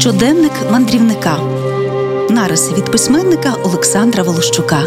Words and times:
Щоденник 0.00 0.52
мандрівника. 0.70 1.38
Нариси 2.30 2.74
від 2.74 2.84
письменника 2.84 3.54
Олександра 3.64 4.22
Волощука. 4.22 4.82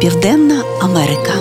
Південна 0.00 0.62
Америка. 0.82 1.32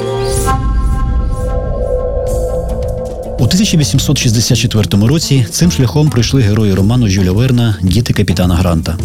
У 3.39 3.43
1864 3.43 5.07
році 5.07 5.46
цим 5.51 5.71
шляхом 5.71 6.09
пройшли 6.09 6.41
герої 6.41 6.73
роману 6.73 7.07
Жюля 7.07 7.31
Верна 7.31 7.76
Діти 7.81 8.13
капітана 8.13 8.56
Гранта. 8.56 8.97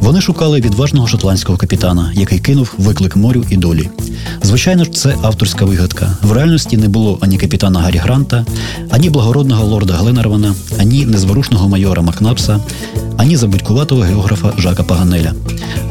Вони 0.00 0.20
шукали 0.20 0.60
відважного 0.60 1.06
шотландського 1.06 1.58
капітана, 1.58 2.12
який 2.14 2.38
кинув 2.38 2.74
виклик 2.78 3.16
морю 3.16 3.44
і 3.50 3.56
долі. 3.56 3.88
Звичайно 4.42 4.84
ж, 4.84 4.92
це 4.92 5.14
авторська 5.22 5.64
вигадка. 5.64 6.16
В 6.22 6.32
реальності 6.32 6.76
не 6.76 6.88
було 6.88 7.18
ані 7.20 7.38
капітана 7.38 7.80
Гаррі 7.80 7.98
Гранта, 7.98 8.46
ані 8.90 9.10
благородного 9.10 9.64
лорда 9.64 9.94
Гленарвана, 9.94 10.54
ані 10.78 11.06
незворушного 11.06 11.68
майора 11.68 12.02
Макнапса, 12.02 12.60
ані 13.22 13.36
забудькуватого 13.36 14.00
географа 14.00 14.52
Жака 14.58 14.82
Паганеля. 14.82 15.34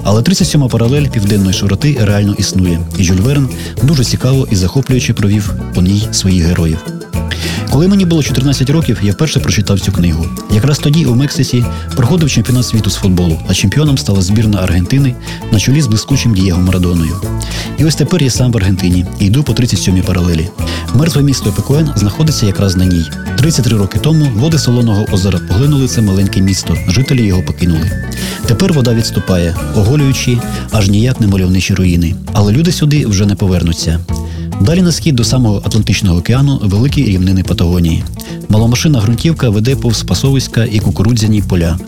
Але 0.04 0.22
37-ма 0.22 0.68
паралель 0.68 1.08
південної 1.08 1.54
широти 1.54 1.98
реально 2.02 2.34
існує, 2.34 2.80
і 2.98 3.04
Жюль 3.04 3.16
Верн 3.16 3.50
дуже 3.84 4.04
цікаво 4.04 4.48
і 4.52 4.56
захоплююче 4.56 5.14
провів 5.14 5.54
по 5.76 5.82
ній 5.82 6.08
своїх 6.12 6.46
героїв. 6.46 7.01
Коли 7.72 7.88
мені 7.88 8.06
було 8.06 8.24
14 8.24 8.70
років, 8.70 9.00
я 9.04 9.12
вперше 9.12 9.40
прочитав 9.40 9.80
цю 9.80 9.92
книгу. 9.92 10.26
Якраз 10.54 10.80
тоді 10.80 11.06
у 11.06 11.16
Мексиці 11.16 11.66
проходив 11.96 12.30
чемпіонат 12.30 12.66
світу 12.66 12.90
з 12.90 12.96
футболу, 12.96 13.40
а 13.48 13.54
чемпіоном 13.54 13.98
стала 13.98 14.22
збірна 14.22 14.60
Аргентини 14.60 15.16
на 15.52 15.60
чолі 15.60 15.82
з 15.82 15.88
блискучим 15.88 16.34
Дієго 16.34 16.62
Марадоною. 16.62 17.22
І 17.78 17.86
ось 17.86 17.96
тепер 17.96 18.24
я 18.24 18.30
сам 18.30 18.52
в 18.52 18.58
Аргентині 18.58 19.06
і 19.20 19.26
йду 19.26 19.44
по 19.44 19.54
37-й 19.54 20.02
паралелі. 20.02 20.50
Мертве 20.94 21.22
місто 21.22 21.52
Пекуен 21.52 21.90
знаходиться 21.96 22.46
якраз 22.46 22.76
на 22.76 22.86
ній. 22.86 23.06
33 23.38 23.78
роки 23.78 24.00
тому 24.00 24.26
води 24.36 24.60
солоного 24.60 25.06
озера 25.12 25.40
поглинули 25.48 25.88
це 25.88 26.02
маленьке 26.02 26.42
місто, 26.42 26.78
жителі 26.88 27.26
його 27.26 27.42
покинули. 27.42 27.92
Тепер 28.46 28.74
вода 28.74 28.94
відступає, 28.94 29.56
оголюючи 29.76 30.38
аж 30.72 30.90
ніяк 30.90 31.22
не 31.22 31.28
мальовничі 31.28 31.74
руїни. 31.74 32.16
Але 32.34 32.54
люди 32.54 32.72
сюди 32.72 33.06
вже 33.06 33.26
не 33.26 33.36
повернуться. 33.36 34.00
Далі 34.62 34.82
на 34.82 34.92
схід 34.92 35.16
до 35.16 35.24
самого 35.24 35.62
Атлантичного 35.66 36.18
океану 36.18 36.60
великі 36.64 37.04
рівнини 37.04 37.44
Патагонії. 37.44 38.04
Маломашина 38.50 39.00
ґрунтівка 39.00 39.50
веде 39.50 39.76
повз 39.76 40.04
пасовиська 40.04 40.66
і 40.66 40.80
кукурудзяні 40.80 41.42
поля. 41.42 41.80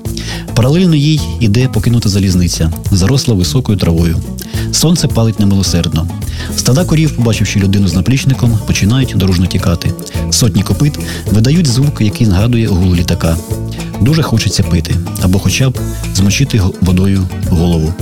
Паралельно 0.53 0.95
їй 0.95 1.21
іде 1.39 1.67
покинута 1.67 2.09
залізниця, 2.09 2.71
заросла 2.91 3.35
високою 3.35 3.77
травою. 3.77 4.17
Сонце 4.71 5.07
палить 5.07 5.39
немилосердно. 5.39 6.07
Стада 6.55 6.85
корів, 6.85 7.15
побачивши 7.15 7.59
людину 7.59 7.87
з 7.87 7.93
наплічником, 7.93 8.59
починають 8.67 9.13
дорожно 9.15 9.45
тікати. 9.45 9.93
Сотні 10.31 10.63
копит 10.63 10.99
видають 11.31 11.67
звук, 11.67 12.01
який 12.01 12.27
нагадує 12.27 12.67
гул 12.67 12.95
літака. 12.95 13.37
Дуже 14.01 14.21
хочеться 14.21 14.63
пити 14.63 14.95
або 15.21 15.39
хоча 15.39 15.69
б 15.69 15.77
змочити 16.13 16.61
водою 16.81 17.27
голову. 17.49 17.93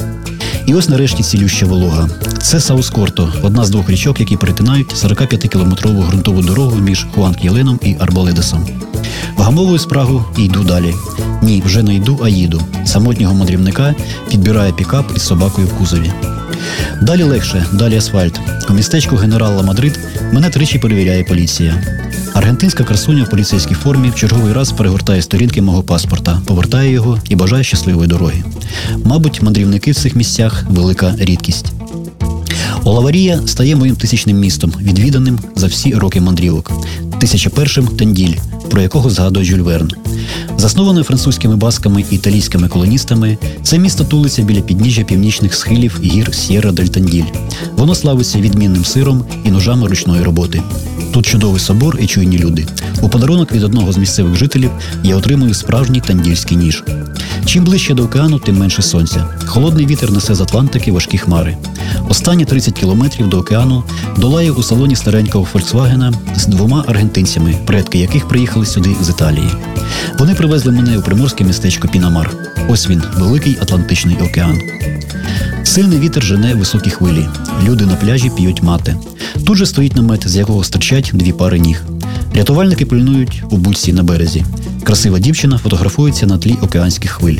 І 0.65 0.73
ось 0.73 0.89
нарешті 0.89 1.23
цілюща 1.23 1.65
волога. 1.65 2.09
Це 2.41 2.59
Саускорто, 2.59 3.33
одна 3.41 3.65
з 3.65 3.69
двох 3.69 3.89
річок, 3.89 4.19
які 4.19 4.37
перетинають 4.37 4.93
45-кілометрову 4.93 6.07
ґрунтову 6.07 6.41
дорогу 6.41 6.75
між 6.75 7.07
Хуанк'єленом 7.15 7.79
і 7.83 7.95
Арбаледесом. 7.99 8.67
Вгамовую 9.37 9.79
спрагу 9.79 10.25
і 10.37 10.43
йду 10.43 10.63
далі. 10.63 10.93
Ні, 11.41 11.63
вже 11.65 11.83
не 11.83 11.95
йду, 11.95 12.19
а 12.23 12.29
їду. 12.29 12.61
Самотнього 12.85 13.33
мандрівника 13.33 13.95
підбирає 14.29 14.71
пікап 14.71 15.05
із 15.15 15.21
собакою 15.21 15.67
в 15.67 15.77
кузові. 15.77 16.11
Далі 17.01 17.23
легше, 17.23 17.65
далі 17.73 17.97
асфальт. 17.97 18.39
У 18.69 18.73
містечку 18.73 19.15
генерала 19.15 19.63
Мадрид 19.63 19.99
мене 20.33 20.49
тричі 20.49 20.79
перевіряє 20.79 21.23
поліція. 21.23 21.83
Аргентинська 22.33 22.83
красуня 22.83 23.23
в 23.23 23.29
поліцейській 23.29 23.75
формі 23.75 24.09
в 24.09 24.15
черговий 24.15 24.53
раз 24.53 24.71
перегортає 24.71 25.21
сторінки 25.21 25.61
мого 25.61 25.83
паспорта, 25.83 26.41
повертає 26.45 26.91
його 26.91 27.19
і 27.29 27.35
бажає 27.35 27.63
щасливої 27.63 28.07
дороги. 28.07 28.43
Мабуть, 29.05 29.41
мандрівники 29.41 29.91
в 29.91 29.95
цих 29.95 30.15
місцях 30.15 30.63
велика 30.69 31.15
рідкість. 31.19 31.65
Олаварія 32.83 33.41
стає 33.45 33.75
моїм 33.75 33.95
тисячним 33.95 34.39
містом, 34.39 34.73
відвіданим 34.81 35.39
за 35.55 35.67
всі 35.67 35.93
роки 35.93 36.21
мандрівок. 36.21 36.71
Тисяча 37.19 37.49
першим 37.49 37.87
Тенділь, 37.87 38.35
про 38.69 38.81
якого 38.81 39.09
згадує 39.09 39.45
Жюль 39.45 39.59
Верн. 39.59 39.91
Засноване 40.57 41.03
французькими 41.03 41.55
басками 41.55 42.05
і 42.11 42.15
італійськими 42.15 42.67
колоністами, 42.67 43.37
це 43.63 43.79
місто 43.79 44.03
тулиться 44.03 44.41
біля 44.41 44.61
підніжжя 44.61 45.03
північних 45.03 45.55
схилів 45.55 45.99
гір 46.03 46.35
Сєра 46.35 46.71
дель 46.71 46.85
Танділь. 46.85 47.23
Воно 47.77 47.95
славиться 47.95 48.39
відмінним 48.39 48.85
сиром 48.85 49.25
і 49.43 49.51
ножами 49.51 49.87
ручної 49.87 50.23
роботи. 50.23 50.63
Тут 51.13 51.25
чудовий 51.25 51.59
собор 51.59 51.97
і 52.01 52.07
чуйні 52.07 52.37
люди. 52.37 52.67
У 53.01 53.09
подарунок 53.09 53.51
від 53.51 53.63
одного 53.63 53.91
з 53.91 53.97
місцевих 53.97 54.35
жителів 54.35 54.71
я 55.03 55.15
отримую 55.15 55.53
справжній 55.53 56.01
тандільський 56.01 56.57
ніж. 56.57 56.83
Чим 57.45 57.63
ближче 57.63 57.93
до 57.93 58.03
океану, 58.03 58.39
тим 58.39 58.57
менше 58.57 58.81
сонця. 58.81 59.25
Холодний 59.45 59.85
вітер 59.85 60.11
несе 60.11 60.35
з 60.35 60.41
Атлантики 60.41 60.91
важкі 60.91 61.17
хмари. 61.17 61.57
Останні 62.09 62.45
30 62.45 62.73
кілометрів 62.73 63.29
до 63.29 63.39
океану 63.39 63.83
долає 64.17 64.51
у 64.51 64.63
салоні 64.63 64.95
старенького 64.95 65.45
Фольксвагена 65.45 66.13
з 66.35 66.47
двома 66.47 66.85
аргентинцями, 66.87 67.55
предки 67.65 67.99
яких 67.99 68.27
приїхали 68.27 68.65
сюди 68.65 68.95
з 69.01 69.09
Італії. 69.09 69.49
Вони 70.19 70.35
привезли 70.35 70.71
мене 70.71 70.97
у 70.97 71.01
приморське 71.01 71.43
містечко 71.43 71.87
Пінамар. 71.87 72.31
Ось 72.69 72.89
він, 72.89 73.03
великий 73.17 73.57
Атлантичний 73.61 74.17
океан. 74.21 74.59
Сильний 75.71 75.99
вітер 75.99 76.23
жене 76.23 76.53
високі 76.53 76.89
хвилі. 76.89 77.27
Люди 77.63 77.85
на 77.85 77.95
пляжі 77.95 78.31
п'ють 78.37 78.63
мати. 78.63 78.95
Тут 79.45 79.57
же 79.57 79.65
стоїть 79.65 79.95
намет, 79.95 80.27
з 80.27 80.35
якого 80.35 80.63
стирчать 80.63 81.11
дві 81.13 81.31
пари 81.31 81.59
ніг. 81.59 81.83
Рятувальники 82.35 82.85
пильнують 82.85 83.43
у 83.49 83.57
будці 83.57 83.93
на 83.93 84.03
березі. 84.03 84.45
Красива 84.83 85.19
дівчина 85.19 85.57
фотографується 85.57 86.25
на 86.25 86.37
тлі 86.37 86.57
океанських 86.61 87.11
хвиль. 87.11 87.37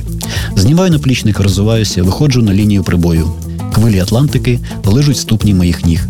Знімаю 0.55 0.91
наплічник, 0.91 1.39
розвиваюся, 1.39 2.03
виходжу 2.03 2.41
на 2.41 2.53
лінію 2.53 2.83
прибою. 2.83 3.31
Хвилі 3.71 3.99
Атлантики 3.99 4.59
лежуть 4.85 5.17
ступні 5.17 5.53
моїх 5.53 5.85
ніг. 5.85 6.07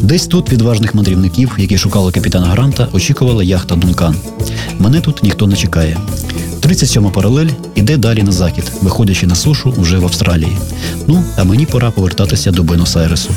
Десь 0.00 0.26
тут 0.26 0.52
відважних 0.52 0.94
мандрівників, 0.94 1.52
які 1.58 1.78
шукали 1.78 2.12
капітана 2.12 2.46
Гранта, 2.46 2.88
очікувала 2.92 3.44
яхта 3.44 3.76
Дункан. 3.76 4.16
Мене 4.78 5.00
тут 5.00 5.22
ніхто 5.22 5.46
не 5.46 5.56
чекає. 5.56 5.98
37 6.70 7.10
паралель 7.10 7.48
іде 7.74 7.96
далі 7.96 8.22
на 8.22 8.32
захід, 8.32 8.72
виходячи 8.82 9.26
на 9.26 9.34
сушу 9.34 9.74
вже 9.78 9.98
в 9.98 10.04
Австралії. 10.04 10.58
Ну, 11.06 11.24
а 11.36 11.44
мені 11.44 11.66
пора 11.66 11.90
повертатися 11.90 12.50
до 12.50 12.62
Буенос-Айресу. 12.62 13.30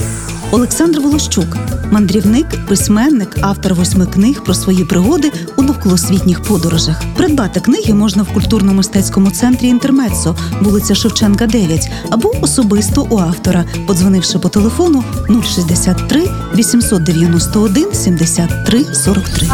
Олександр 0.51 0.99
Волощук, 0.99 1.57
мандрівник, 1.91 2.65
письменник, 2.67 3.37
автор 3.41 3.73
восьми 3.73 4.05
книг 4.05 4.43
про 4.43 4.53
свої 4.53 4.85
пригоди 4.85 5.31
у 5.57 5.61
навколосвітніх 5.61 6.41
подорожах. 6.41 7.03
Придбати 7.17 7.59
книги 7.59 7.93
можна 7.93 8.23
в 8.23 8.37
культурно-мистецькому 8.37 9.31
центрі 9.31 9.67
Інтермецо, 9.67 10.35
вулиця 10.61 10.95
Шевченка, 10.95 11.47
9, 11.47 11.91
або 12.09 12.31
особисто 12.41 13.07
у 13.09 13.19
автора, 13.19 13.65
подзвонивши 13.87 14.39
по 14.39 14.49
телефону 14.49 15.03
063 15.43 16.27
891 16.55 17.93
73 17.93 18.85
43. 18.93 19.47